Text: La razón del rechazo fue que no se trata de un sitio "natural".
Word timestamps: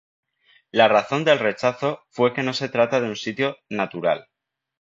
La 0.71 0.87
razón 0.87 1.25
del 1.25 1.37
rechazo 1.37 2.01
fue 2.09 2.33
que 2.33 2.41
no 2.41 2.53
se 2.55 2.69
trata 2.69 2.99
de 3.01 3.07
un 3.09 3.15
sitio 3.15 3.57
"natural". 3.69 4.27